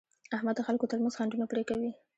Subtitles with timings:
[0.35, 1.91] احمد د خلکو ترمنځ خنډونه پرې کوي.